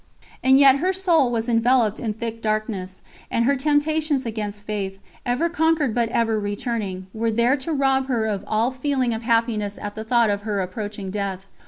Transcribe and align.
And 0.43 0.57
yet 0.57 0.77
her 0.77 0.93
soul 0.93 1.29
was 1.29 1.47
enveloped 1.47 1.99
in 1.99 2.15
thick 2.15 2.41
darkness, 2.41 3.03
and 3.29 3.45
her 3.45 3.55
temptations 3.55 4.25
against 4.25 4.63
Faith, 4.63 4.97
ever 5.27 5.47
conquered 5.47 5.93
but 5.93 6.09
ever 6.09 6.39
returning, 6.39 7.05
were 7.13 7.29
there 7.29 7.55
to 7.57 7.71
rob 7.71 8.07
her 8.07 8.25
of 8.25 8.43
all 8.47 8.71
feeling 8.71 9.13
of 9.13 9.21
happiness 9.21 9.77
at 9.79 9.93
the 9.93 10.03
thought 10.03 10.31
of 10.31 10.41
her 10.41 10.59
approaching 10.59 11.11
death. 11.11 11.45